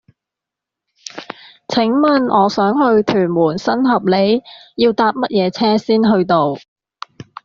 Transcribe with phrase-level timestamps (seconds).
[1.67, 4.41] 請問我想去屯門新合里
[4.75, 6.55] 要搭乜嘢車先去到